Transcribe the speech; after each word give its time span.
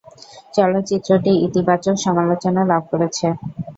চলচ্চিত্রটি 0.53 1.31
ইতিবাচক 1.47 1.95
সমালোচনা 2.05 2.61
লাভ 2.71 2.83
করেছে। 2.91 3.27